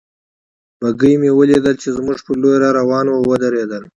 [0.79, 3.83] بګۍ مې ولیدل چې زموږ پر لور را روانه وه، ودرېدل.